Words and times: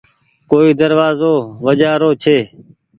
ڪوئي 0.49 0.71
دروآزو 0.81 1.33
وجهآ 1.65 1.93
رو 2.01 2.09
ڇي 2.23 2.37